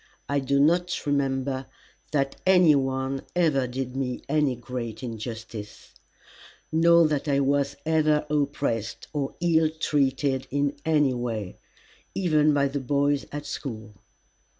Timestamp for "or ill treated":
9.13-10.47